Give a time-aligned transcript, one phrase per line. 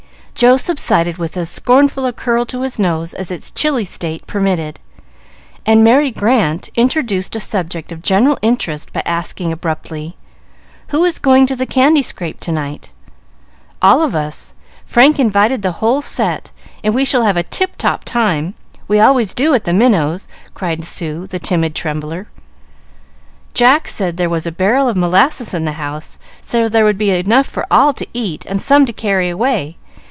[0.33, 4.79] Joe subsided with as scornful a curl to his nose as its chilly state permitted,
[5.67, 10.15] and Merry Grant introduced a subject of general interest by asking abruptly,
[10.87, 12.91] "Who is going to the candy scrape to night?"
[13.83, 14.55] "All of us.
[14.83, 16.49] Frank invited the whole set,
[16.83, 18.55] and we shall have a tip top time.
[18.87, 22.25] We always do at the Minots'," cried Sue, the timid trembler.
[23.53, 27.11] "Jack said there was a barrel of molasses in the house, so there would be
[27.11, 29.77] enough for all to eat and some to carry away.